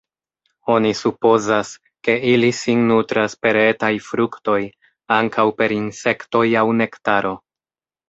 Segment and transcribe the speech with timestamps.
[0.75, 1.73] Oni supozas,
[2.07, 4.59] ke ili sin nutras per etaj fruktoj,
[5.21, 7.41] ankaŭ per insektoj aŭ nektaro.